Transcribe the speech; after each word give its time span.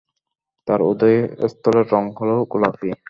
তার 0.67 0.79
উদয় 0.81 1.19
স্থলের 1.49 1.85
রঙ 1.91 2.05
হলো 2.17 2.35
গোলাপী। 2.45 2.91